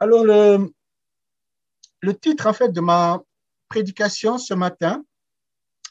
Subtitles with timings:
[0.00, 0.72] Alors, le,
[2.00, 3.22] le titre, en fait, de ma
[3.68, 5.04] prédication ce matin,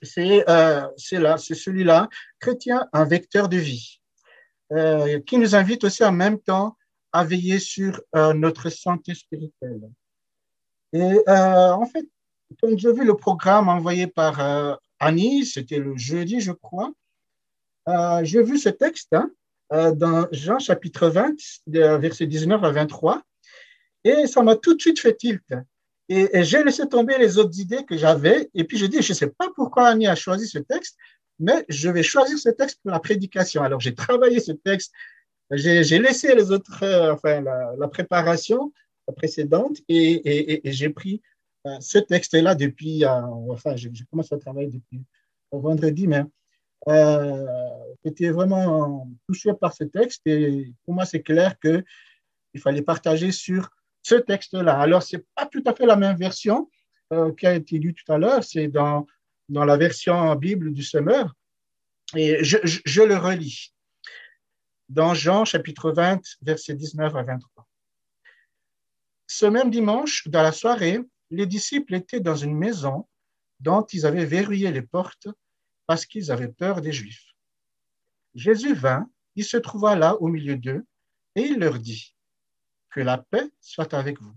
[0.01, 2.09] c'est euh, là, c'est celui-là,
[2.39, 3.99] Chrétien, un vecteur de vie,
[4.71, 6.75] euh, qui nous invite aussi en même temps
[7.11, 9.89] à veiller sur euh, notre santé spirituelle.
[10.93, 12.05] Et euh, en fait,
[12.61, 16.91] quand j'ai vu le programme envoyé par euh, Annie, c'était le jeudi, je crois,
[17.87, 19.29] euh, j'ai vu ce texte hein,
[19.93, 21.35] dans Jean chapitre 20,
[21.67, 23.21] versets 19 à 23,
[24.09, 25.53] et ça m'a tout de suite fait tilt.
[26.07, 29.11] Et, et j'ai laissé tomber les autres idées que j'avais, et puis je dis, je
[29.11, 30.97] ne sais pas pourquoi Annie a choisi ce texte,
[31.39, 33.63] mais je vais choisir ce texte pour la prédication.
[33.63, 34.91] Alors j'ai travaillé ce texte,
[35.51, 38.73] j'ai laissé les autres, euh, enfin la, préparation
[39.17, 41.21] précédente, et, et, j'ai pris
[41.65, 45.01] euh, ce texte-là depuis, euh, enfin j'ai commencé à travailler depuis
[45.51, 46.23] vendredi, mais
[48.05, 51.83] j'étais vraiment touché par ce texte et pour moi, c'est clair qu'il
[52.61, 53.69] fallait partager sur
[54.01, 54.79] ce texte-là.
[54.79, 56.69] Alors, ce n'est pas tout à fait la même version
[57.11, 59.07] euh, qui a été lue tout à l'heure, c'est dans,
[59.49, 61.33] dans la version Bible du Semeur.
[62.15, 63.73] Et je, je, je, le relis
[64.89, 67.67] dans Jean chapitre 20, versets 19 à 23.
[69.27, 73.07] Ce même dimanche, dans la soirée, les disciples étaient dans une maison
[73.59, 75.27] dont ils avaient verrouillé les portes
[75.85, 77.33] parce qu'ils avaient peur des Juifs.
[78.35, 80.85] Jésus vint, il se trouva là au milieu d'eux,
[81.35, 82.15] et il leur dit,
[82.91, 84.35] Que la paix soit avec vous.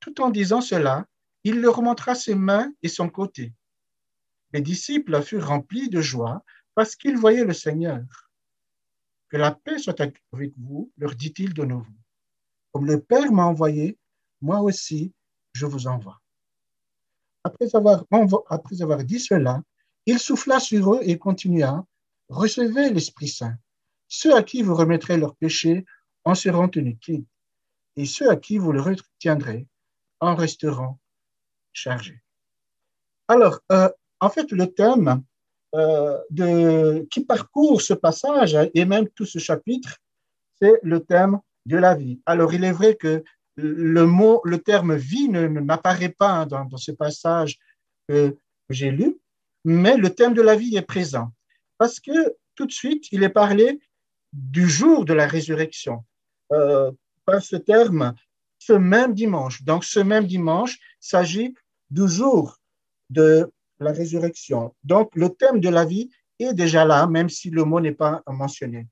[0.00, 1.06] Tout en disant cela,
[1.44, 3.52] il leur montra ses mains et son côté.
[4.52, 8.02] Les disciples furent remplis de joie parce qu'ils voyaient le Seigneur.
[9.28, 11.92] Que la paix soit avec vous, leur dit-il de nouveau.
[12.72, 13.98] Comme le Père m'a envoyé,
[14.40, 15.12] moi aussi,
[15.52, 16.20] je vous envoie.
[17.44, 18.04] Après avoir,
[19.04, 19.62] dit cela,
[20.06, 21.86] il souffla sur eux et continua,
[22.28, 23.56] Recevez l'Esprit Saint.
[24.06, 25.86] Ceux à qui vous remettrez leurs péchés
[26.28, 27.26] en seront tenus quittes,
[27.96, 29.66] et ceux à qui vous le retiendrez
[30.20, 30.98] en resteront
[31.72, 32.22] chargés.
[33.28, 33.88] Alors, euh,
[34.20, 35.22] en fait, le thème
[35.74, 39.96] euh, qui parcourt ce passage et même tout ce chapitre,
[40.60, 42.20] c'est le thème de la vie.
[42.26, 43.24] Alors, il est vrai que
[43.56, 47.58] le mot, le terme vie n'apparaît pas dans, dans, ce passage
[48.06, 48.36] que
[48.68, 49.18] j'ai lu,
[49.64, 51.32] mais le thème de la vie est présent.
[51.78, 53.80] Parce que tout de suite, il est parlé
[54.34, 56.04] du jour de la résurrection.
[56.52, 56.90] Euh,
[57.24, 58.14] par ce terme,
[58.58, 59.62] ce même dimanche.
[59.62, 61.54] Donc, ce même dimanche s'agit
[61.90, 62.56] du jour
[63.10, 64.74] de la résurrection.
[64.82, 68.22] Donc, le thème de la vie est déjà là, même si le mot n'est pas
[68.26, 68.86] mentionné.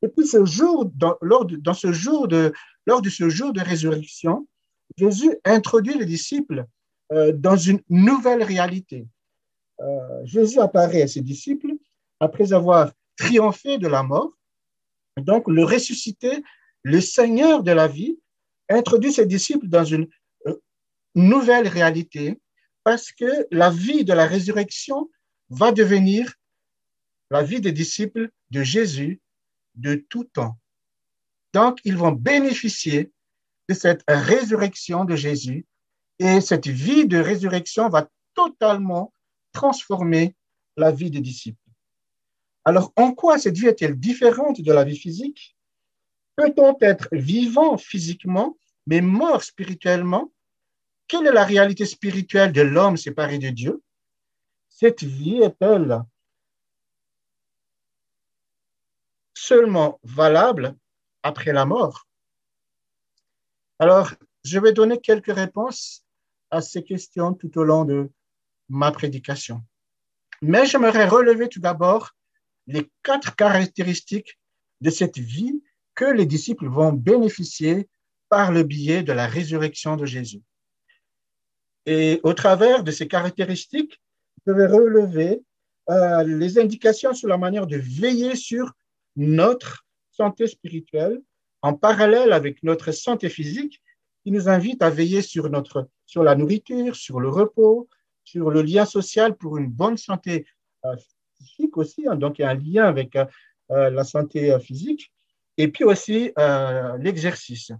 [0.00, 2.52] Et puis, ce jour, lors de, dans ce jour de,
[2.86, 4.46] lors de ce jour de résurrection,
[4.96, 6.64] Jésus introduit les disciples
[7.12, 9.06] euh, dans une nouvelle réalité.
[9.80, 11.72] Euh, Jésus apparaît à ses disciples
[12.20, 14.32] après avoir triomphé de la mort.
[15.18, 16.42] Donc, le ressuscité,
[16.84, 18.18] le Seigneur de la vie,
[18.68, 20.06] introduit ses disciples dans une
[20.46, 20.54] euh,
[21.14, 22.40] nouvelle réalité
[22.84, 25.10] parce que la vie de la résurrection
[25.48, 26.34] va devenir
[27.30, 29.20] la vie des disciples de Jésus
[29.74, 30.58] de tout temps.
[31.52, 33.10] Donc, ils vont bénéficier
[33.68, 35.66] de cette résurrection de Jésus
[36.18, 39.12] et cette vie de résurrection va totalement
[39.52, 40.36] transformer
[40.76, 41.58] la vie des disciples.
[42.64, 45.56] Alors, en quoi cette vie est-elle différente de la vie physique?
[46.36, 48.56] Peut-on être vivant physiquement,
[48.86, 50.32] mais mort spirituellement?
[51.06, 53.82] Quelle est la réalité spirituelle de l'homme séparé de Dieu?
[54.68, 56.02] Cette vie est-elle
[59.34, 60.74] seulement valable
[61.22, 62.08] après la mort?
[63.78, 64.12] Alors,
[64.44, 66.04] je vais donner quelques réponses
[66.50, 68.10] à ces questions tout au long de
[68.68, 69.62] ma prédication.
[70.42, 72.12] Mais j'aimerais relever tout d'abord
[72.66, 74.38] les quatre caractéristiques
[74.80, 75.62] de cette vie
[75.94, 77.88] que les disciples vont bénéficier
[78.28, 80.42] par le biais de la résurrection de Jésus.
[81.86, 84.00] Et au travers de ces caractéristiques,
[84.46, 85.42] je vais relever
[85.90, 88.72] euh, les indications sur la manière de veiller sur
[89.16, 91.20] notre santé spirituelle
[91.60, 93.82] en parallèle avec notre santé physique
[94.22, 97.88] qui nous invite à veiller sur, notre, sur la nourriture, sur le repos,
[98.24, 100.46] sur le lien social pour une bonne santé
[100.86, 100.96] euh,
[101.36, 102.08] physique aussi.
[102.08, 105.12] Hein, donc, il y a un lien avec euh, la santé physique.
[105.56, 107.72] Et puis aussi euh, l'exercice.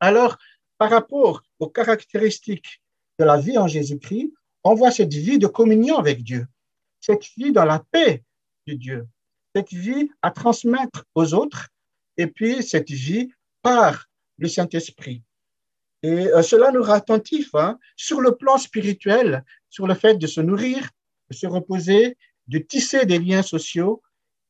[0.00, 0.36] Alors,
[0.78, 2.82] par rapport aux caractéristiques
[3.18, 4.32] de la vie en Jésus-Christ,
[4.64, 6.46] on voit cette vie de communion avec Dieu,
[7.00, 8.22] cette vie dans la paix
[8.66, 9.06] de Dieu,
[9.54, 11.68] cette vie à transmettre aux autres,
[12.16, 13.30] et puis cette vie
[13.62, 14.06] par
[14.38, 15.22] le Saint-Esprit.
[16.02, 20.26] Et euh, cela nous rend attentifs hein, sur le plan spirituel, sur le fait de
[20.26, 20.90] se nourrir,
[21.30, 22.16] de se reposer,
[22.46, 24.02] de tisser des liens sociaux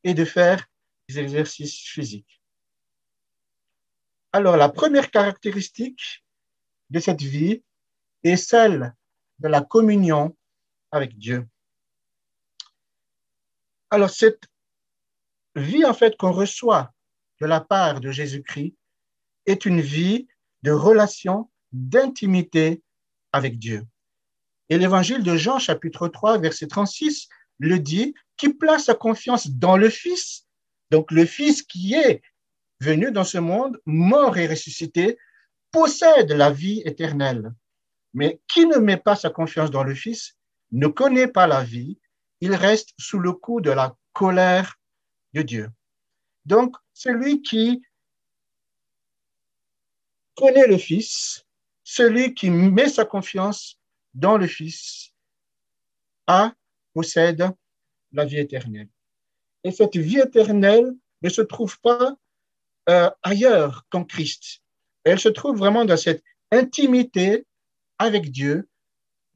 [0.03, 0.65] et de faire
[1.07, 2.34] des exercices physiques.
[4.35, 6.25] Alors, la première caractéristique
[6.89, 7.63] de cette vie
[8.21, 8.93] est celle
[9.39, 10.35] de la communion
[10.91, 11.47] avec Dieu.
[13.89, 14.43] Alors, cette
[15.55, 16.91] vie, en fait, qu'on reçoit
[17.39, 18.75] de la part de Jésus-Christ
[19.45, 20.27] est une vie
[20.63, 22.83] de relation, d'intimité
[23.31, 23.87] avec Dieu.
[24.67, 27.29] Et l'évangile de Jean, chapitre 3, verset 36,
[27.59, 30.45] le dit, qui place sa confiance dans le Fils,
[30.91, 32.21] donc le Fils qui est
[32.79, 35.17] venu dans ce monde, mort et ressuscité,
[35.71, 37.53] possède la vie éternelle.
[38.13, 40.37] Mais qui ne met pas sa confiance dans le Fils
[40.71, 41.99] ne connaît pas la vie,
[42.41, 44.79] il reste sous le coup de la colère
[45.33, 45.69] de Dieu.
[46.45, 47.83] Donc, celui qui
[50.35, 51.45] connaît le Fils,
[51.83, 53.79] celui qui met sa confiance
[54.13, 55.13] dans le Fils,
[56.27, 56.53] a,
[56.93, 57.49] possède
[58.11, 58.89] la vie éternelle.
[59.63, 62.15] Et cette vie éternelle ne se trouve pas
[62.89, 64.61] euh, ailleurs qu'en Christ.
[65.03, 67.45] Elle se trouve vraiment dans cette intimité
[67.99, 68.67] avec Dieu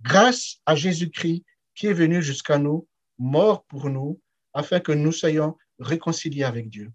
[0.02, 1.44] grâce à Jésus-Christ
[1.76, 2.88] qui est venu jusqu'à nous,
[3.18, 4.20] mort pour nous,
[4.54, 6.92] afin que nous soyons réconciliés avec Dieu.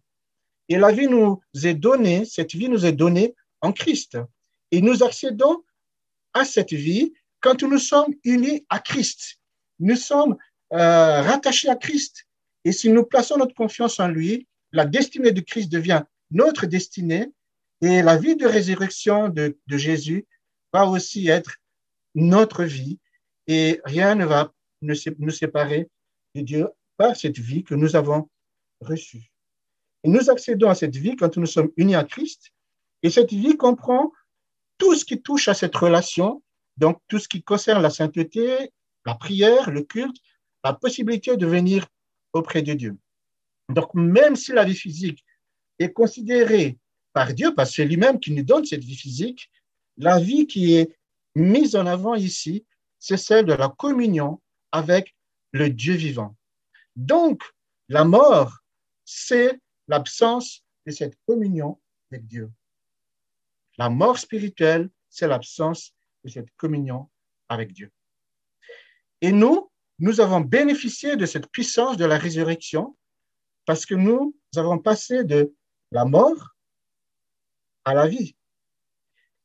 [0.68, 4.18] Et la vie nous est donnée, cette vie nous est donnée en Christ.
[4.70, 5.62] Et nous accédons
[6.32, 9.38] à cette vie quand nous sommes unis à Christ.
[9.78, 10.36] Nous sommes
[10.72, 12.26] euh, rattachés à Christ.
[12.64, 16.02] Et si nous plaçons notre confiance en lui, la destinée de Christ devient
[16.34, 17.28] notre destinée
[17.80, 20.26] et la vie de résurrection de, Jésus
[20.72, 21.56] va aussi être
[22.14, 22.98] notre vie
[23.46, 24.52] et rien ne va
[24.82, 25.88] nous séparer
[26.34, 28.28] de Dieu par cette vie que nous avons
[28.80, 29.30] reçue.
[30.02, 32.52] Et nous accédons à cette vie quand nous sommes unis à Christ
[33.02, 34.12] et cette vie comprend
[34.78, 36.42] tout ce qui touche à cette relation,
[36.76, 38.72] donc tout ce qui concerne la sainteté,
[39.06, 40.16] la prière, le culte,
[40.64, 41.86] la possibilité de venir
[42.32, 42.96] auprès de Dieu.
[43.68, 45.23] Donc, même si la vie physique
[45.78, 46.78] est considérée
[47.12, 49.50] par Dieu, parce que c'est lui-même qui nous donne cette vie physique,
[49.96, 50.96] la vie qui est
[51.34, 52.64] mise en avant ici,
[52.98, 54.40] c'est celle de la communion
[54.72, 55.14] avec
[55.52, 56.36] le Dieu vivant.
[56.96, 57.42] Donc,
[57.88, 58.58] la mort,
[59.04, 61.80] c'est l'absence de cette communion
[62.10, 62.50] avec Dieu.
[63.78, 65.92] La mort spirituelle, c'est l'absence
[66.24, 67.08] de cette communion
[67.48, 67.90] avec Dieu.
[69.20, 72.96] Et nous, nous avons bénéficié de cette puissance de la résurrection
[73.64, 75.54] parce que nous avons passé de
[75.94, 76.56] la mort
[77.84, 78.34] à la vie.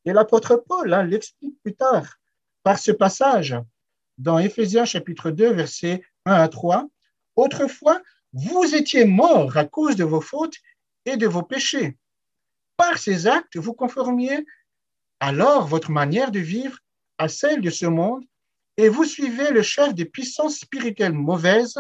[0.03, 2.17] Et l'apôtre Paul hein, l'explique plus tard
[2.63, 3.55] par ce passage
[4.17, 6.89] dans Éphésiens chapitre 2, versets 1 à 3.
[7.35, 8.01] Autrefois,
[8.33, 10.57] vous étiez morts à cause de vos fautes
[11.05, 11.97] et de vos péchés.
[12.77, 14.43] Par ces actes, vous conformiez
[15.19, 16.79] alors votre manière de vivre
[17.19, 18.25] à celle de ce monde
[18.77, 21.79] et vous suivez le chef des puissances spirituelles mauvaises,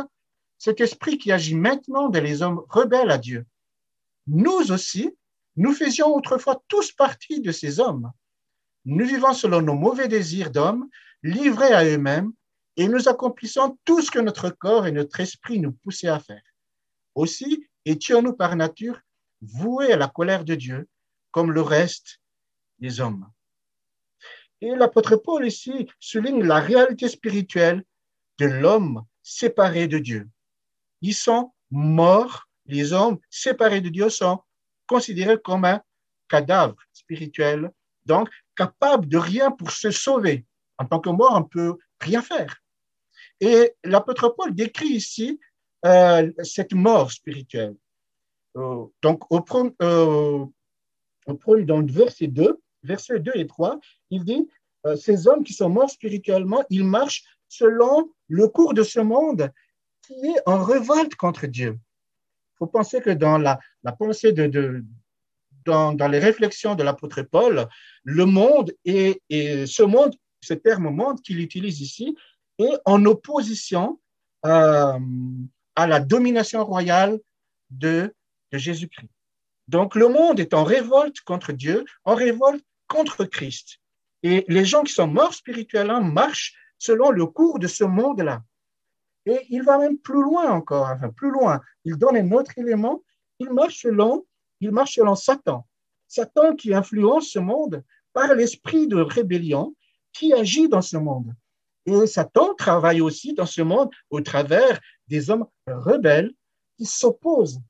[0.59, 3.47] cet esprit qui agit maintenant dans les hommes rebelles à Dieu.
[4.29, 5.09] Nous aussi,
[5.55, 8.11] nous faisions autrefois tous partie de ces hommes.
[8.85, 10.87] Nous vivons selon nos mauvais désirs d'hommes,
[11.23, 12.31] livrés à eux-mêmes,
[12.77, 16.43] et nous accomplissons tout ce que notre corps et notre esprit nous poussaient à faire.
[17.15, 19.01] Aussi étions-nous par nature
[19.41, 20.87] voués à la colère de Dieu,
[21.31, 22.19] comme le reste
[22.77, 23.27] des hommes.
[24.61, 27.83] Et l'apôtre Paul ici souligne la réalité spirituelle
[28.37, 30.29] de l'homme séparé de Dieu.
[31.01, 34.39] Ils sont morts, les hommes séparés de Dieu sont
[34.87, 35.81] considérés comme un
[36.27, 37.71] cadavre spirituel,
[38.05, 40.45] donc capable de rien pour se sauver.
[40.77, 42.61] En tant que mort, on peut rien faire.
[43.41, 45.39] Et l'apôtre Paul décrit ici
[45.85, 47.75] euh, cette mort spirituelle.
[48.57, 49.43] Euh, donc, au,
[49.81, 50.45] euh,
[51.25, 54.47] au, dans le verset 2, versets 2 et 3, il dit,
[54.95, 59.51] ces hommes qui sont morts spirituellement, ils marchent selon le cours de ce monde
[60.01, 61.77] qui est en révolte contre Dieu.
[62.59, 63.59] Faut penser que dans la,
[63.97, 64.83] pensée de,
[65.65, 67.67] dans, les réflexions de l'apôtre Paul,
[68.03, 69.21] le monde et,
[69.65, 72.15] ce monde, ce terme monde qu'il utilise ici,
[72.57, 73.99] est en opposition
[74.45, 74.99] euh,
[75.75, 77.19] à la domination royale
[77.69, 78.13] de
[78.51, 79.09] Jésus-Christ.
[79.69, 83.79] Donc le monde est en révolte contre Dieu, en révolte contre Christ.
[84.23, 88.41] Et les gens qui sont morts spirituellement marchent selon le cours de ce monde-là.
[89.29, 91.61] Et il va même plus loin encore, enfin plus loin.
[91.85, 93.03] Il donne un autre élément.
[93.39, 94.25] Il marche selon,
[94.59, 95.67] il marche selon Satan.
[96.07, 97.83] Satan qui influence ce monde
[98.13, 99.75] par l'esprit de rébellion
[100.13, 101.33] qui agit dans ce monde.
[101.85, 106.33] Et Satan travaille aussi dans ce monde au travers des hommes rebelles
[106.77, 107.61] qui s'opposent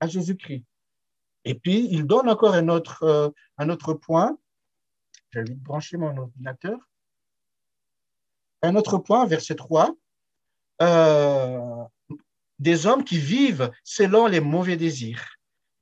[0.00, 0.64] à Jésus-Christ.
[1.44, 4.38] Et puis, il donne encore un autre, euh, un autre point
[5.30, 6.78] je vais brancher mon ordinateur.
[8.62, 9.94] Un autre point, verset 3.
[10.80, 11.84] Euh,
[12.58, 15.24] des hommes qui vivent selon les mauvais désirs.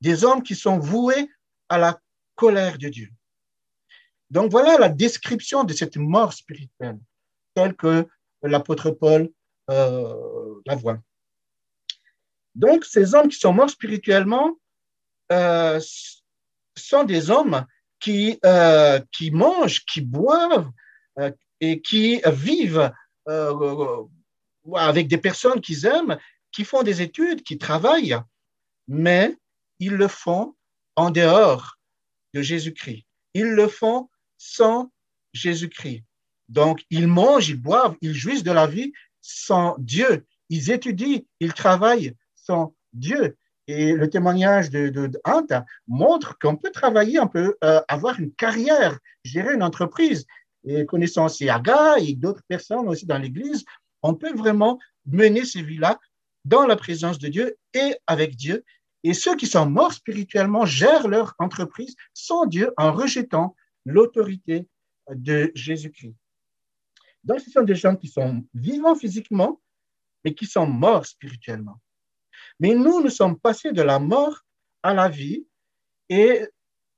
[0.00, 1.31] Des hommes qui sont voués
[1.69, 2.00] à la
[2.35, 3.11] colère de Dieu.
[4.31, 6.99] Donc voilà la description de cette mort spirituelle,
[7.55, 8.07] telle que
[8.43, 9.31] l'apôtre Paul
[9.71, 10.99] euh, la voit.
[12.55, 14.59] Donc ces hommes qui sont morts spirituellement
[15.33, 15.81] euh,
[16.76, 17.65] sont des hommes
[18.00, 18.38] qui,
[19.12, 20.71] qui mangent, qui boivent
[21.61, 22.93] et qui vivent
[24.75, 26.18] avec des personnes qu'ils aiment,
[26.52, 28.18] qui font des études, qui travaillent,
[28.88, 29.37] mais
[29.78, 30.54] ils le font
[30.96, 31.76] en dehors
[32.35, 33.04] de Jésus-Christ.
[33.35, 34.08] Ils le font
[34.38, 34.90] sans
[35.32, 36.04] Jésus-Christ.
[36.49, 40.25] Donc, ils mangent, ils boivent, ils jouissent de la vie sans Dieu.
[40.49, 43.37] Ils étudient, ils travaillent sans Dieu.
[43.68, 45.11] Et le témoignage de, de,
[45.88, 50.26] montre qu'on peut travailler, on peut euh, avoir une carrière, gérer une entreprise.
[50.64, 53.64] Et connaissant Siaga et d'autres personnes aussi dans l'Église,
[54.06, 55.98] on peut vraiment mener ces vies-là
[56.44, 58.64] dans la présence de Dieu et avec Dieu.
[59.02, 64.66] Et ceux qui sont morts spirituellement gèrent leur entreprise sans Dieu en rejetant l'autorité
[65.10, 66.14] de Jésus-Christ.
[67.25, 69.60] Donc, ce sont des gens qui sont vivants physiquement,
[70.25, 71.80] mais qui sont morts spirituellement.
[72.60, 74.42] Mais nous, nous sommes passés de la mort
[74.82, 75.46] à la vie.
[76.08, 76.46] Et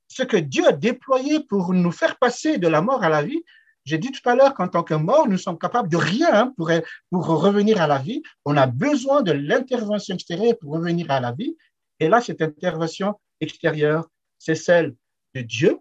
[0.07, 3.43] ce que Dieu a déployé pour nous faire passer de la mort à la vie,
[3.85, 6.71] j'ai dit tout à l'heure qu'en tant que mort, nous sommes capables de rien pour,
[7.09, 8.21] pour revenir à la vie.
[8.45, 11.57] On a besoin de l'intervention extérieure pour revenir à la vie.
[11.99, 14.07] Et là, cette intervention extérieure,
[14.37, 14.95] c'est celle
[15.33, 15.79] de Dieu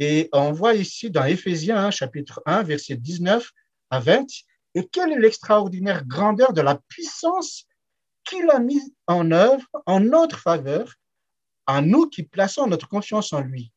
[0.00, 3.50] et on voit ici dans Éphésiens chapitre 1, verset 19
[3.90, 4.24] à 20,
[4.74, 7.66] et quelle est l'extraordinaire grandeur de la puissance
[8.24, 10.94] qu'il a mise en œuvre en notre faveur,
[11.66, 13.72] à nous qui plaçons notre confiance en lui.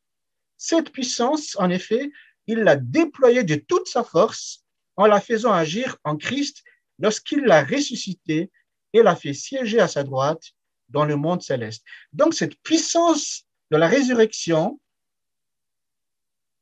[0.56, 2.10] Cette puissance, en effet,
[2.48, 4.64] il l'a déployée de toute sa force
[4.96, 6.64] en la faisant agir en Christ
[7.00, 8.52] lorsqu'il l'a ressuscité
[8.94, 10.44] et l'a fait siéger à sa droite
[10.90, 11.84] dans le monde céleste.
[12.12, 14.80] Donc cette puissance de la résurrection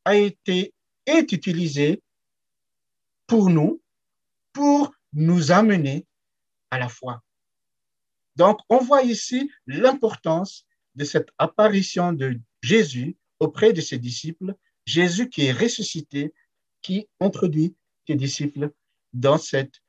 [0.06, 0.74] a été,
[1.06, 2.02] est utilisé
[3.28, 3.82] pour nous,
[4.54, 6.06] pour nous amener
[6.70, 7.22] à la foi.
[8.36, 15.30] Donc, on voit ici l'importance de cette apparition de Jésus auprès de ses disciples, Jésus
[15.30, 16.34] qui est ressuscité,
[16.82, 17.76] qui introduit
[18.08, 18.72] ses disciples
[19.14, 19.82] dans cette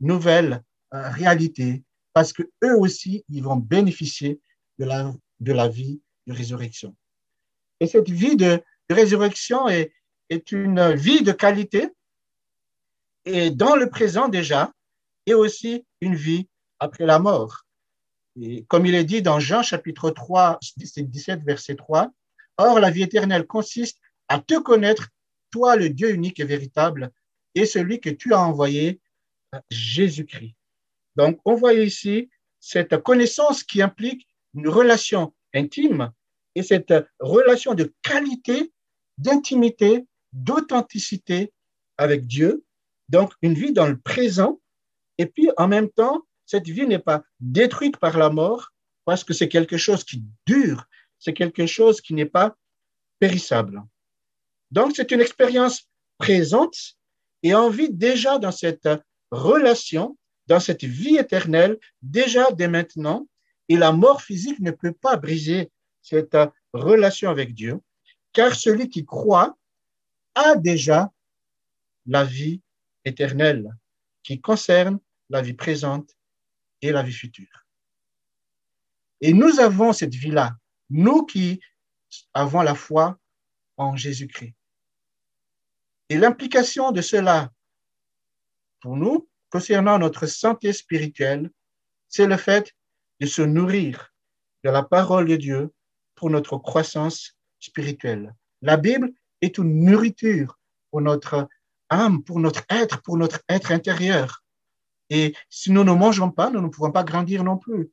[0.00, 0.62] nouvelle
[0.94, 4.40] euh, réalité, parce que eux aussi, ils vont bénéficier
[4.78, 6.96] de la, de la vie de résurrection.
[7.80, 9.92] Et cette vie de résurrection est,
[10.30, 11.90] est une vie de qualité
[13.24, 14.72] et dans le présent déjà,
[15.26, 17.66] et aussi une vie après la mort.
[18.40, 22.10] Et comme il est dit dans Jean chapitre 3, 17, verset 3,
[22.56, 23.98] Or la vie éternelle consiste
[24.28, 25.08] à te connaître,
[25.50, 27.10] toi le Dieu unique et véritable,
[27.54, 29.00] et celui que tu as envoyé,
[29.70, 30.54] Jésus-Christ.
[31.16, 32.28] Donc on voit ici
[32.60, 36.12] cette connaissance qui implique une relation intime
[36.54, 38.72] et cette relation de qualité
[39.16, 41.52] d'intimité, d'authenticité
[41.96, 42.64] avec Dieu,
[43.08, 44.60] donc une vie dans le présent,
[45.18, 48.70] et puis en même temps, cette vie n'est pas détruite par la mort
[49.04, 50.84] parce que c'est quelque chose qui dure,
[51.18, 52.56] c'est quelque chose qui n'est pas
[53.18, 53.82] périssable.
[54.70, 56.76] Donc c'est une expérience présente
[57.42, 58.88] et on vit déjà dans cette
[59.30, 63.26] relation, dans cette vie éternelle, déjà dès maintenant,
[63.68, 65.70] et la mort physique ne peut pas briser
[66.02, 66.36] cette
[66.72, 67.80] relation avec Dieu
[68.32, 69.56] car celui qui croit
[70.34, 71.12] a déjà
[72.06, 72.62] la vie
[73.04, 73.68] éternelle
[74.22, 74.98] qui concerne
[75.30, 76.16] la vie présente
[76.82, 77.66] et la vie future.
[79.20, 80.56] Et nous avons cette vie-là,
[80.90, 81.60] nous qui
[82.32, 83.18] avons la foi
[83.78, 84.54] en Jésus-Christ.
[86.10, 87.50] Et l'implication de cela
[88.80, 91.50] pour nous, concernant notre santé spirituelle,
[92.08, 92.74] c'est le fait
[93.20, 94.12] de se nourrir
[94.64, 95.72] de la parole de Dieu
[96.14, 98.34] pour notre croissance spirituelle.
[98.62, 100.58] La Bible est une nourriture
[100.90, 101.48] pour notre
[101.90, 104.42] âme, pour notre être, pour notre être intérieur.
[105.10, 107.90] Et si nous ne mangeons pas, nous ne pouvons pas grandir non plus.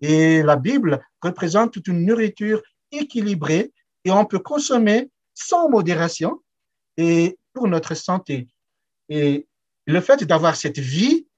[0.00, 2.62] Et la Bible représente toute une nourriture
[2.92, 3.72] équilibrée
[4.04, 6.42] et on peut consommer sans modération
[6.96, 8.48] et pour notre santé.
[9.08, 9.46] Et
[9.86, 11.28] le fait d'avoir cette vie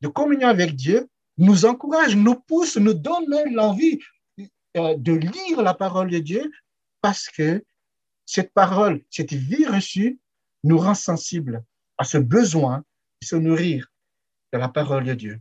[0.00, 3.98] de communion avec Dieu nous encourage, nous pousse, nous donne l'envie
[4.76, 6.50] euh, de lire la parole de Dieu
[7.02, 7.62] parce que
[8.24, 10.18] cette parole, cette vie reçue
[10.64, 11.62] nous rend sensibles
[11.98, 12.84] à ce besoin
[13.20, 13.88] de se nourrir
[14.52, 15.40] de la parole de Dieu.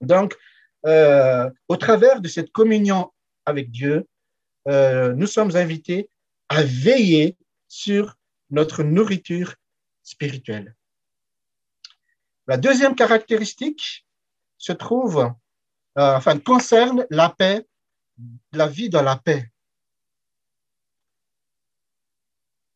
[0.00, 0.36] Donc,
[0.86, 3.12] euh, au travers de cette communion
[3.46, 4.08] avec Dieu,
[4.68, 6.08] euh, nous sommes invités
[6.52, 8.14] à veiller sur
[8.50, 9.54] notre nourriture
[10.02, 10.76] spirituelle.
[12.46, 14.06] La deuxième caractéristique
[14.58, 17.66] se trouve, euh, enfin, concerne la paix,
[18.52, 19.50] la vie dans la paix.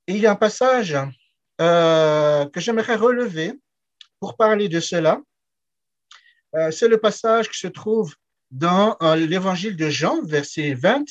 [0.06, 0.96] Il y a un passage
[1.60, 3.52] euh, que j'aimerais relever
[4.20, 5.20] pour parler de cela.
[6.54, 8.14] Euh, c'est le passage qui se trouve
[8.50, 11.04] dans l'évangile de Jean, verset 20,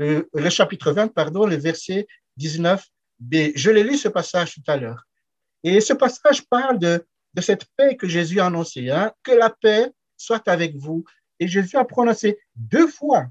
[0.00, 2.06] le, chapitre 20, pardon, le verset
[2.38, 3.52] 19b.
[3.54, 5.04] Je l'ai lu ce passage tout à l'heure.
[5.62, 7.04] Et ce passage parle de,
[7.34, 11.04] de cette paix que Jésus a annoncée, hein, que la paix soit avec vous.
[11.38, 13.26] Et Jésus a prononcé deux fois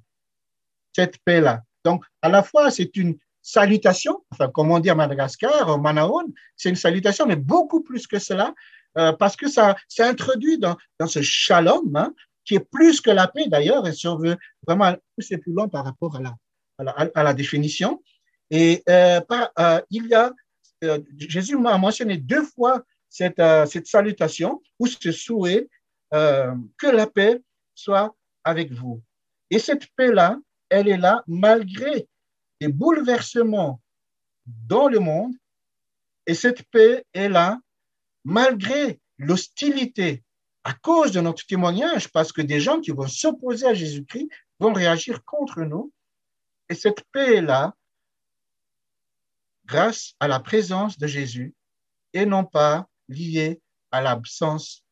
[0.94, 1.64] cette paix-là.
[1.84, 6.70] Donc, à la fois, c'est une salutation, enfin, comme on dit à Madagascar, Manaon, c'est
[6.70, 8.54] une salutation, mais beaucoup plus que cela,
[8.98, 12.14] euh, parce que ça s'introduit dans, dans ce shalom, hein,
[12.46, 15.68] qui est plus que la paix d'ailleurs, et si on veut vraiment pousser plus loin
[15.68, 16.36] par rapport à la,
[16.88, 18.02] à la, définition.
[18.50, 19.22] Et euh,
[19.60, 20.34] euh, il y a,
[20.84, 25.68] euh, Jésus m'a mentionné deux fois cette, cette salutation ou ce souhait
[26.12, 27.42] que la paix
[27.76, 29.02] soit avec vous.
[29.50, 30.38] Et cette paix-là,
[30.70, 32.08] elle est là malgré
[32.62, 33.82] les bouleversements
[34.46, 35.34] dans le monde.
[36.26, 37.60] Et cette paix est là
[38.24, 40.24] malgré l'hostilité
[40.64, 44.74] à cause de notre témoignage, parce que des gens qui vont s'opposer à Jésus-Christ vont
[44.74, 45.92] réagir contre nous.
[46.70, 47.74] Et cette paix est là
[49.66, 51.54] grâce à la présence de Jésus
[52.14, 53.62] et non pas liée
[53.92, 54.84] à l'absence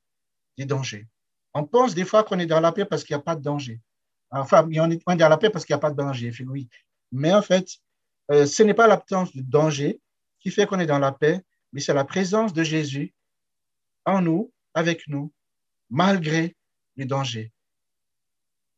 [0.57, 1.07] des dangers.
[1.53, 3.41] On pense des fois qu'on est dans la paix parce qu'il n'y a pas de
[3.41, 3.81] danger.
[4.29, 6.69] Enfin, on est dans la paix parce qu'il n'y a pas de danger, oui.
[7.12, 7.69] Mais en fait,
[8.31, 10.01] euh, ce n'est pas l'absence de danger
[10.39, 11.41] qui fait qu'on est dans la paix,
[11.72, 13.13] mais c'est la présence de Jésus
[14.05, 15.34] en nous, avec nous,
[15.89, 16.55] malgré
[16.96, 17.51] les dangers.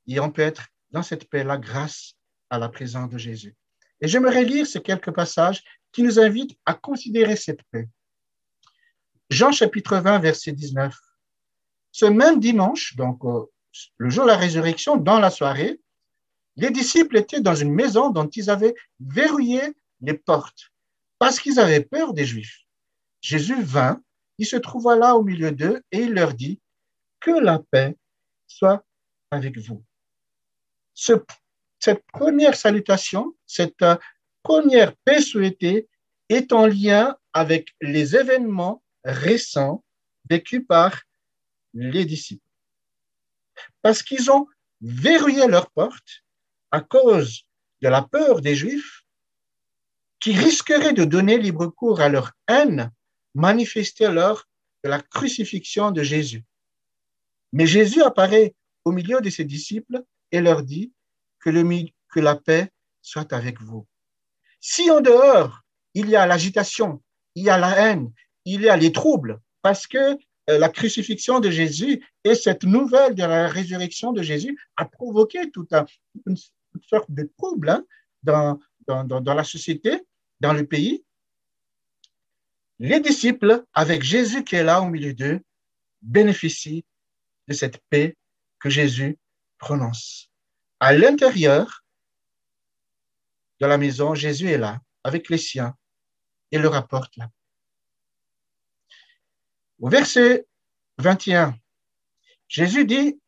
[0.08, 2.15] Et on peut être dans cette paix-là grâce
[2.50, 3.56] à la présence de Jésus.
[4.01, 7.88] Et j'aimerais lire ces quelques passages qui nous invitent à considérer cette paix.
[9.29, 10.96] Jean chapitre 20, verset 19.
[11.91, 13.46] Ce même dimanche, donc euh,
[13.98, 15.79] le jour de la résurrection, dans la soirée,
[16.56, 19.62] les disciples étaient dans une maison dont ils avaient verrouillé
[20.01, 20.72] les portes
[21.18, 22.65] parce qu'ils avaient peur des Juifs.
[23.22, 24.01] Jésus vint,
[24.38, 26.60] il se trouva là au milieu d'eux et il leur dit,
[27.19, 27.97] que la paix
[28.47, 28.86] soit
[29.32, 29.84] avec vous.
[30.93, 31.13] Ce,
[31.80, 33.96] cette première salutation, cette euh,
[34.44, 35.88] première paix souhaitée
[36.28, 39.84] est en lien avec les événements récents
[40.30, 41.04] vécus par
[41.74, 42.46] les disciples.
[43.82, 44.48] Parce qu'ils ont
[44.82, 46.24] verrouillé leurs portes
[46.72, 47.46] à cause
[47.82, 49.04] de la peur des Juifs
[50.20, 52.92] qui risqueraient de donner libre cours à leur haine
[53.34, 54.46] manifestée lors
[54.84, 56.44] de la crucifixion de Jésus.
[57.54, 58.54] Mais Jésus apparaît
[58.86, 60.92] au milieu de ses disciples et leur dit
[61.39, 61.63] que, le,
[62.10, 62.69] que la paix
[63.02, 63.86] soit avec vous.
[64.60, 65.62] Si en dehors,
[65.93, 67.02] il y a l'agitation,
[67.36, 68.12] il y a la haine,
[68.45, 70.17] il y a les troubles, parce que
[70.49, 75.49] euh, la crucifixion de Jésus et cette nouvelle de la résurrection de Jésus a provoqué
[75.52, 75.73] toute
[76.25, 76.38] une,
[76.84, 77.84] sorte de trouble hein,
[78.23, 80.02] dans, dans, dans la société,
[80.39, 81.04] dans le pays.
[82.80, 85.41] Les disciples, avec Jésus qui est là au milieu d'eux,
[86.02, 86.86] bénéficient
[87.47, 88.15] de cette paix
[88.60, 89.17] que Jésus
[89.58, 90.29] prononce.
[90.80, 91.84] À l'intérieur
[93.60, 95.76] de la maison, Jésus est là avec les siens
[96.52, 97.34] et leur apporte la paix.
[99.82, 100.48] Au verset
[100.98, 101.56] 21,
[102.48, 103.20] Jésus dit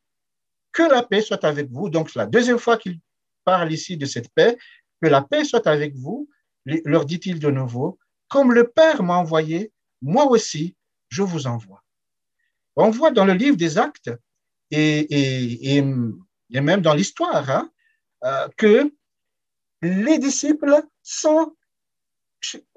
[0.71, 1.89] que la paix soit avec vous.
[1.89, 2.99] Donc, la deuxième fois qu'il
[3.43, 4.57] parle ici de cette paix,
[5.01, 6.29] que la paix soit avec vous,
[6.65, 10.75] leur dit-il de nouveau, comme le Père m'a envoyé, moi aussi,
[11.09, 11.83] je vous envoie.
[12.75, 14.11] On voit dans le livre des Actes
[14.71, 15.83] et,
[16.59, 17.71] même dans l'histoire hein,
[18.25, 18.91] euh, que
[19.81, 21.55] les disciples sont,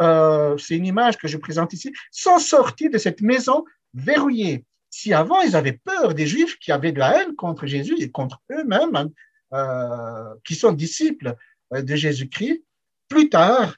[0.01, 4.65] euh, c'est une image que je présente ici, sont sortis de cette maison verrouillée.
[4.91, 8.11] Si avant ils avaient peur des Juifs qui avaient de la haine contre Jésus et
[8.11, 9.11] contre eux-mêmes, hein,
[9.53, 11.35] euh, qui sont disciples
[11.73, 12.63] de Jésus-Christ,
[13.09, 13.77] plus tard,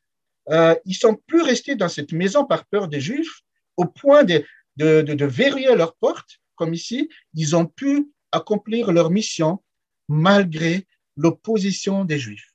[0.84, 3.40] ils sont plus restés dans cette maison par peur des Juifs
[3.76, 4.44] au point de,
[4.76, 9.62] de verrouiller leurs portes, comme ici, ils ont pu accomplir leur mission
[10.08, 12.54] malgré l'opposition des Juifs.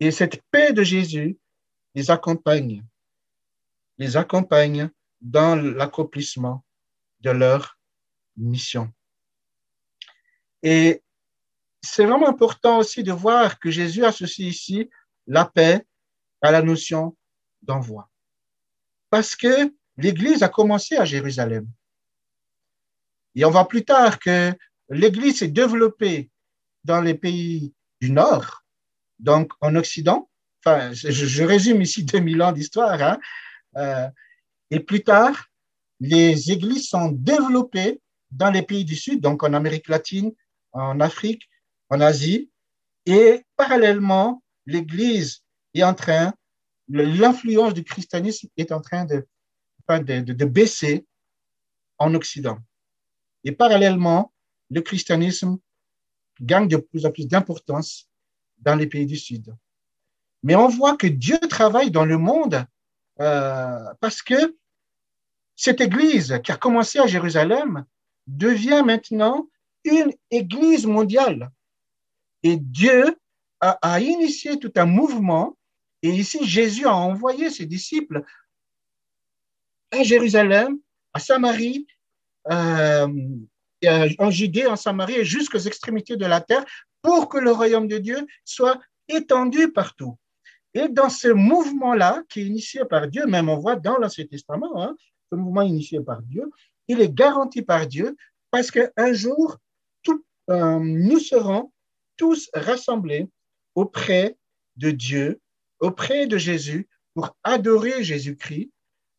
[0.00, 1.38] Et cette paix de Jésus
[1.94, 2.84] les accompagne,
[3.98, 6.64] les accompagne dans l'accomplissement
[7.20, 7.78] de leur
[8.36, 8.92] mission.
[10.62, 11.02] Et
[11.82, 14.90] c'est vraiment important aussi de voir que Jésus associe ici
[15.26, 15.86] la paix
[16.42, 17.16] à la notion
[17.62, 18.10] d'envoi.
[19.10, 21.68] Parce que l'Église a commencé à Jérusalem.
[23.34, 24.52] Et on voit plus tard que
[24.90, 26.30] l'Église s'est développée
[26.84, 28.62] dans les pays du Nord,
[29.18, 30.28] donc en Occident.
[30.64, 33.02] Enfin, je, résume ici 2000 ans d'histoire.
[33.02, 33.18] Hein.
[33.76, 34.08] Euh,
[34.70, 35.46] et plus tard,
[36.00, 38.00] les églises sont développées
[38.30, 40.32] dans les pays du Sud, donc en Amérique latine,
[40.72, 41.48] en Afrique,
[41.88, 42.50] en Asie.
[43.06, 45.42] Et parallèlement, l'Église
[45.74, 46.32] est en train
[46.90, 51.06] l'influence du christianisme est en train de, baisser
[51.98, 52.58] en Occident.
[53.44, 54.32] Et parallèlement,
[54.70, 55.58] le christianisme
[56.40, 58.08] gagne de plus en plus d'importance
[58.58, 59.54] dans les pays du Sud.
[60.42, 62.64] Mais on voit que Dieu travaille dans le monde
[63.20, 64.56] euh, parce que
[65.54, 67.84] cette église qui a commencé à Jérusalem
[68.26, 69.48] devient maintenant
[69.84, 71.50] une église mondiale.
[72.42, 73.18] Et Dieu
[73.60, 75.58] a, initié tout un mouvement.
[76.02, 78.24] Et ici, Jésus a envoyé ses disciples
[79.90, 80.78] à Jérusalem,
[81.12, 81.86] à Samarie,
[82.50, 83.08] euh,
[84.18, 86.64] en Judée, en Samarie jusqu'aux extrémités de la terre
[87.02, 90.16] pour que le royaume de Dieu soit étendu partout.
[90.74, 94.82] Et dans ce mouvement-là, qui est initié par Dieu, même on voit dans l'Ancien Testament,
[94.82, 94.94] hein,
[95.30, 96.44] ce mouvement initié par Dieu,
[96.88, 98.16] il est garanti par Dieu
[98.50, 99.56] parce qu'un jour,
[100.50, 101.72] euh, nous serons
[102.16, 103.28] tous rassemblés
[103.74, 104.36] auprès
[104.76, 105.40] de Dieu,
[105.78, 108.70] auprès de Jésus, pour adorer Jésus-Christ,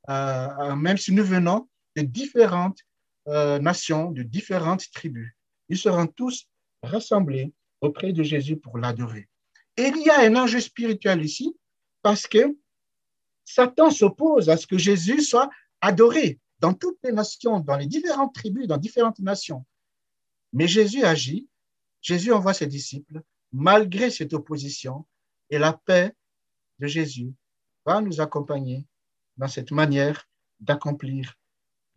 [0.10, 2.80] euh, même si nous venons de différentes
[3.27, 5.31] euh, nations, de différentes tribus.
[5.69, 6.47] Ils seront tous
[6.84, 9.27] rassemblés auprès de Jésus pour l'adorer.
[9.77, 11.55] Et il y a un enjeu spirituel ici
[12.01, 12.57] parce que
[13.45, 15.49] Satan s'oppose à ce que Jésus soit
[15.81, 19.65] adoré dans toutes les nations, dans les différentes tribus, dans différentes nations.
[20.53, 21.47] Mais Jésus agit,
[22.01, 25.05] Jésus envoie ses disciples malgré cette opposition
[25.49, 26.15] et la paix
[26.79, 27.34] de Jésus
[27.86, 28.86] va nous accompagner
[29.38, 30.27] dans cette manière
[30.60, 31.38] d'accomplir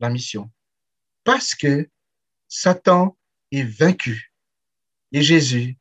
[0.00, 0.50] la mission.
[1.24, 1.88] Parce que
[2.48, 3.16] Satan
[3.50, 4.32] est vaincu
[5.12, 5.78] et Jésus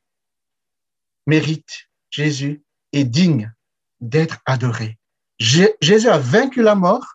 [1.28, 3.54] mérite, Jésus est digne
[4.00, 4.98] d'être adoré.
[5.40, 7.06] Jésus a vaincu la mort,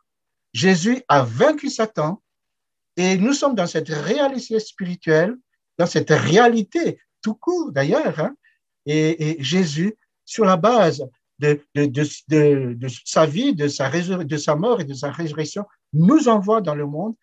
[0.53, 2.23] Jésus a vaincu Satan
[2.97, 5.37] et nous sommes dans cette réalité spirituelle,
[5.79, 8.19] dans cette réalité tout court d'ailleurs.
[8.19, 8.35] Hein,
[8.87, 11.05] et, Jésus, sur la base
[11.39, 11.63] de,
[13.05, 17.15] sa vie, de sa mort et de sa résurrection, nous envoie dans le monde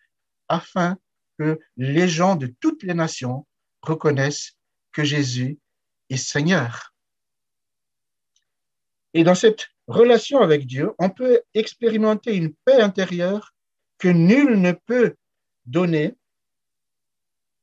[0.48, 0.98] afin
[1.38, 3.46] que les gens de toutes les nations
[3.82, 4.56] reconnaissent
[4.92, 5.58] que Jésus
[6.10, 6.94] est Seigneur.
[9.14, 13.54] Et dans cette relation avec Dieu, on peut expérimenter une paix intérieure
[13.98, 15.16] que nul ne peut
[15.64, 16.14] donner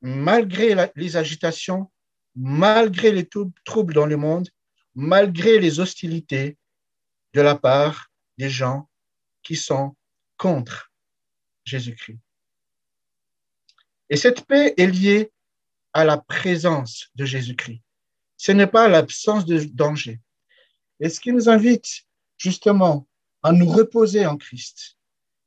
[0.02, 1.92] malgré les agitations,
[2.36, 3.28] malgré les
[3.66, 4.50] troubles dans le monde,
[4.96, 6.58] malgré les hostilités
[7.34, 8.90] de la part des gens
[9.42, 9.96] qui sont
[10.38, 10.92] contre
[11.66, 12.20] Jésus-Christ.
[14.14, 15.32] Et cette paix est liée
[15.92, 17.82] à la présence de Jésus-Christ.
[18.38, 20.22] Ce n'est pas l'absence de danger.
[21.00, 22.04] Et ce qui nous invite
[22.38, 23.08] justement
[23.42, 25.00] à nous reposer en Christ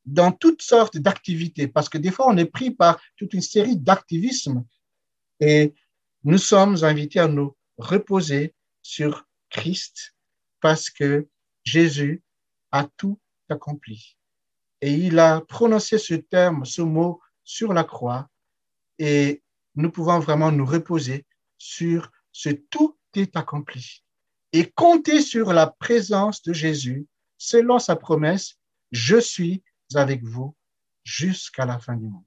[0.04, 3.76] dans toutes sortes d'activités, parce que des fois on est pris par toute une série
[3.76, 4.64] d'activismes
[5.38, 5.72] et
[6.24, 8.52] nous sommes invités à nous reposer
[8.82, 10.16] sur Christ
[10.60, 11.28] parce que
[11.62, 12.20] Jésus
[12.72, 14.16] a tout accompli.
[14.80, 18.28] Et il a prononcé ce terme, ce mot sur la croix
[18.98, 19.42] et
[19.74, 21.26] nous pouvons vraiment nous reposer
[21.58, 24.04] sur ce tout est accompli
[24.52, 27.06] et compter sur la présence de Jésus
[27.38, 28.56] selon sa promesse,
[28.90, 29.62] je suis
[29.94, 30.54] avec vous
[31.04, 32.24] jusqu'à la fin du monde.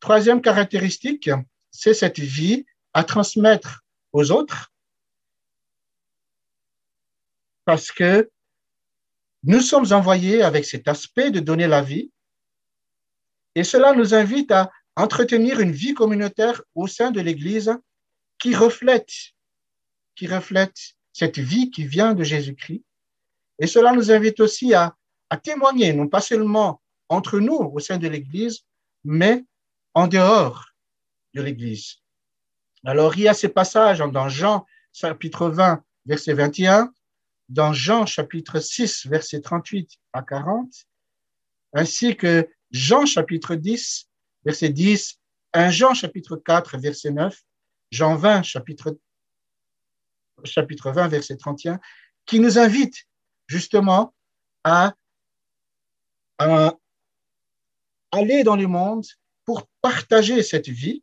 [0.00, 1.30] Troisième caractéristique,
[1.70, 4.72] c'est cette vie à transmettre aux autres
[7.64, 8.30] parce que
[9.44, 12.12] nous sommes envoyés avec cet aspect de donner la vie
[13.54, 17.76] et cela nous invite à entretenir une vie communautaire au sein de l'Église
[18.38, 19.12] qui reflète,
[20.14, 20.76] qui reflète
[21.12, 22.82] cette vie qui vient de Jésus-Christ.
[23.58, 24.96] Et cela nous invite aussi à,
[25.30, 28.60] à témoigner, non pas seulement entre nous au sein de l'Église,
[29.04, 29.44] mais
[29.94, 30.66] en dehors
[31.34, 31.96] de l'Église.
[32.84, 36.92] Alors, il y a ces passages dans Jean chapitre 20, verset 21,
[37.48, 40.68] dans Jean chapitre 6, verset 38 à 40,
[41.74, 44.08] ainsi que Jean chapitre 10,
[44.44, 45.20] verset 10,
[45.52, 47.38] 1 Jean chapitre 4, verset 9,
[47.90, 48.98] Jean 20, chapitre,
[50.44, 51.78] chapitre 20, verset 31,
[52.24, 53.06] qui nous invite
[53.46, 54.14] justement
[54.64, 54.94] à,
[56.38, 56.74] à
[58.10, 59.04] aller dans le monde
[59.44, 61.02] pour partager cette vie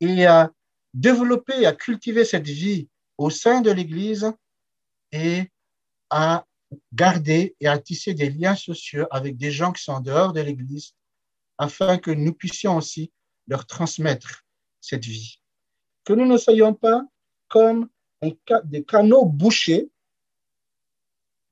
[0.00, 0.50] et à
[0.94, 4.32] développer, à cultiver cette vie au sein de l'Église
[5.12, 5.50] et
[6.10, 6.46] à
[6.92, 10.40] garder et à tisser des liens sociaux avec des gens qui sont en dehors de
[10.40, 10.94] l'Église
[11.58, 13.12] afin que nous puissions aussi
[13.46, 14.44] leur transmettre
[14.80, 15.40] cette vie.
[16.04, 17.02] Que nous ne soyons pas
[17.48, 17.88] comme
[18.64, 19.90] des canaux bouchés,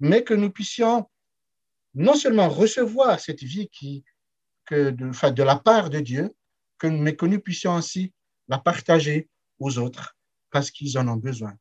[0.00, 1.08] mais que nous puissions
[1.94, 4.04] non seulement recevoir cette vie qui,
[4.64, 6.34] que de, de la part de Dieu,
[6.78, 8.12] que, mais que nous puissions aussi
[8.48, 10.16] la partager aux autres
[10.50, 11.56] parce qu'ils en ont besoin.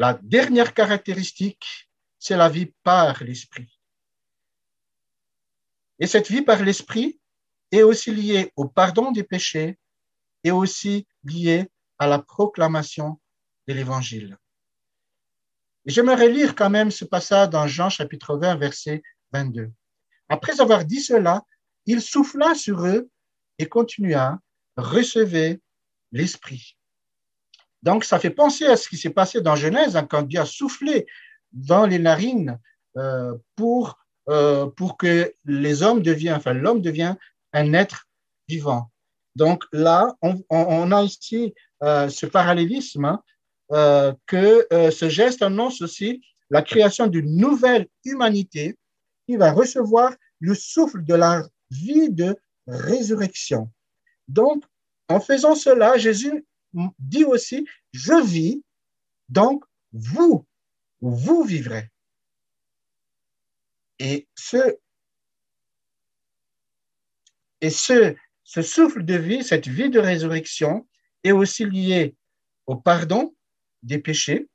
[0.00, 3.80] La dernière caractéristique, c'est la vie par l'esprit.
[5.98, 7.18] Et cette vie par l'esprit
[7.72, 9.76] est aussi liée au pardon des péchés
[10.44, 13.20] et aussi liée à la proclamation
[13.66, 14.38] de l'évangile.
[15.84, 19.72] J'aimerais lire quand même ce passage dans Jean chapitre 20, verset 22.
[20.28, 21.42] Après avoir dit cela,
[21.86, 23.10] il souffla sur eux
[23.58, 24.38] et continua,
[24.76, 25.60] recevez
[26.12, 26.77] l'Esprit.
[27.82, 30.46] Donc, ça fait penser à ce qui s'est passé dans Genèse, hein, quand Dieu a
[30.46, 31.06] soufflé
[31.52, 32.58] dans les narines
[32.96, 37.14] euh, pour, euh, pour que les hommes enfin, l'homme devient
[37.52, 38.06] un être
[38.48, 38.90] vivant.
[39.36, 43.22] Donc là, on, a ici euh, ce parallélisme hein,
[44.26, 48.76] que ce geste annonce aussi la création d'une nouvelle humanité
[49.26, 52.34] qui va recevoir le souffle de la vie de
[52.66, 53.70] résurrection.
[54.26, 54.64] Donc,
[55.08, 56.44] en faisant cela, Jésus
[56.98, 58.62] dit aussi, je vis,
[59.28, 60.46] donc vous,
[61.00, 61.90] vous vivrez.
[63.98, 64.78] Et ce,
[67.60, 70.88] et ce, souffle de vie, cette vie de résurrection
[71.24, 72.14] est aussi lié
[72.66, 73.34] au pardon
[73.82, 74.48] des péchés.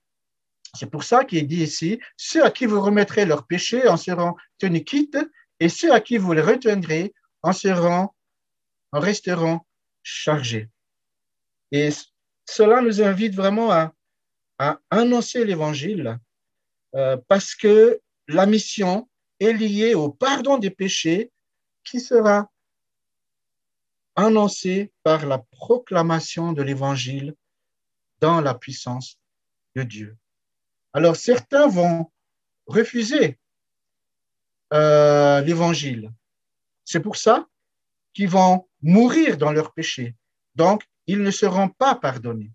[0.75, 3.97] C'est pour ça qu'il est dit ici, ceux à qui vous remettrez leurs péchés en
[3.97, 5.19] seront tenus quittes,
[5.59, 8.09] et ceux à qui vous les retiendrez en seront,
[8.91, 9.59] en resteront
[10.01, 10.69] chargés.
[11.73, 11.89] Et
[12.45, 13.93] cela nous invite vraiment à,
[14.91, 16.19] annoncer l'évangile
[16.95, 19.09] euh, parce que la mission
[19.39, 21.31] est liée au pardon des péchés
[21.83, 22.49] qui sera
[24.15, 27.35] annoncé par la proclamation de l'évangile
[28.19, 29.19] dans la puissance
[29.75, 30.15] de Dieu.
[30.93, 32.11] Alors certains vont
[32.67, 33.39] refuser
[34.71, 36.11] euh, l'évangile.
[36.85, 37.49] C'est pour ça
[38.13, 40.15] qu'ils vont mourir dans leur péché.
[40.55, 42.51] Donc, ils ne seront pas pardonnés.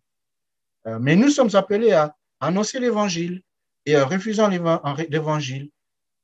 [0.87, 3.43] Euh, mais nous sommes appelés à annoncer l'évangile
[3.87, 5.71] et en refusant l'évangile,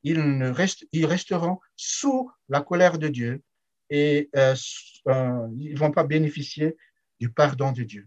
[0.02, 3.42] ils, resteront sous la colère de Dieu
[3.90, 4.54] et euh,
[5.08, 6.76] euh, ils ne vont pas bénéficier
[7.20, 8.06] du pardon de Dieu.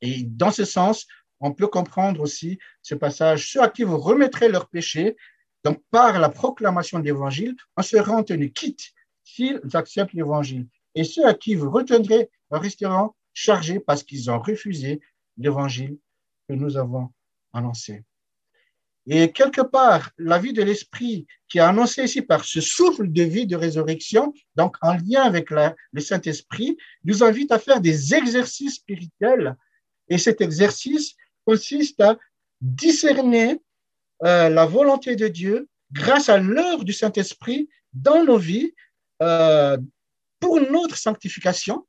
[0.00, 1.06] Et dans ce sens,
[1.40, 5.16] on peut comprendre aussi ce passage, ceux à qui vous remettrez leurs péchés,
[5.64, 10.66] donc par la proclamation de l'évangile, en seront tenus quittes s'ils acceptent l'évangile.
[10.94, 15.00] Et ceux à qui vous retiendrez resteront chargés parce qu'ils ont refusé
[15.36, 15.98] l'évangile
[16.48, 17.10] que nous avons
[17.52, 18.04] annoncé.
[19.08, 23.22] Et quelque part, la vie de l'Esprit qui est annoncée ici par ce souffle de
[23.22, 28.76] vie de résurrection, donc en lien avec le Saint-Esprit, nous invite à faire des exercices
[28.76, 29.54] spirituels.
[30.08, 32.18] Et cet exercice consiste à
[32.60, 33.60] discerner
[34.24, 38.74] euh, la volonté de Dieu grâce à l'œuvre du Saint-Esprit dans nos vies
[39.22, 39.78] euh,
[40.40, 41.86] pour notre sanctification,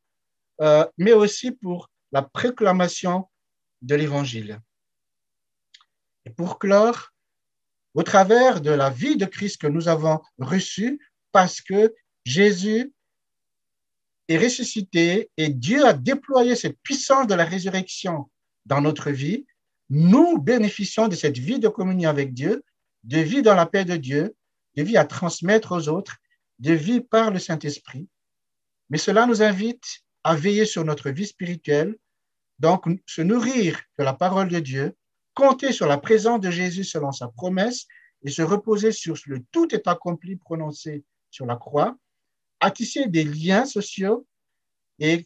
[0.61, 3.27] euh, mais aussi pour la proclamation
[3.81, 4.59] de l'Évangile.
[6.25, 7.13] Et pour clore,
[7.93, 10.99] au travers de la vie de Christ que nous avons reçue,
[11.31, 11.93] parce que
[12.25, 12.93] Jésus
[14.27, 18.29] est ressuscité et Dieu a déployé cette puissance de la résurrection
[18.65, 19.45] dans notre vie,
[19.89, 22.63] nous bénéficions de cette vie de communion avec Dieu,
[23.03, 24.35] de vie dans la paix de Dieu,
[24.75, 26.17] de vie à transmettre aux autres,
[26.59, 28.07] de vie par le Saint-Esprit.
[28.89, 31.95] Mais cela nous invite à veiller sur notre vie spirituelle,
[32.59, 34.93] donc se nourrir de la parole de Dieu,
[35.33, 37.87] compter sur la présence de Jésus selon sa promesse
[38.25, 41.95] et se reposer sur le tout est accompli prononcé sur la croix,
[42.59, 44.27] à des liens sociaux
[44.99, 45.25] et,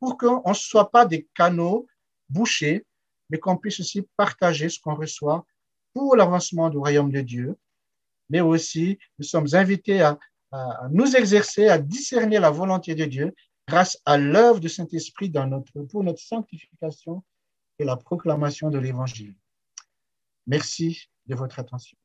[0.00, 1.86] pour qu'on ne soit pas des canaux
[2.28, 2.84] bouchés,
[3.30, 5.46] mais qu'on puisse aussi partager ce qu'on reçoit
[5.94, 7.56] pour l'avancement du royaume de Dieu.
[8.28, 10.18] Mais aussi, nous sommes invités à
[10.90, 13.32] nous exercer, à discerner la volonté de Dieu
[13.66, 17.24] grâce à l'œuvre du Saint-Esprit dans notre, pour notre sanctification
[17.78, 19.34] et la proclamation de l'Évangile.
[20.46, 21.98] Merci de votre attention.